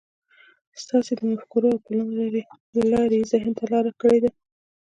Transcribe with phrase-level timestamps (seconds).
[0.83, 2.09] ستاسې د مفکورو او پلان
[2.75, 4.29] له لارې يې ذهن ته لاره کړې ده.